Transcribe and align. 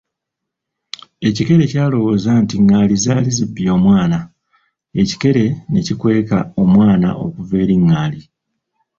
Ekikere 1.27 1.63
kyalowooza 1.71 2.31
nti 2.43 2.55
ngaali 2.63 2.95
zaali 3.03 3.29
zibbye 3.37 3.67
omwana, 3.77 4.19
ekikere 5.01 5.45
ne 5.71 5.79
kikweka 5.85 6.37
omwana 6.61 7.09
okuva 7.25 7.55
eri 7.63 7.75
ngaali. 7.85 8.21